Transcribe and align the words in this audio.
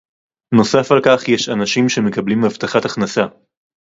נוסף 0.55 0.91
על 0.91 1.01
כך 1.05 1.27
יש 1.29 1.49
אנשים 1.49 1.89
שמקבלים 1.89 2.43
הבטחת 2.43 2.85
הכנסה 2.85 3.23